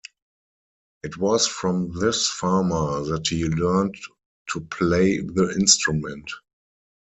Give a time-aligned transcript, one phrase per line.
[1.03, 3.93] It was from this farmer that he learned
[4.51, 6.27] to play the instrument.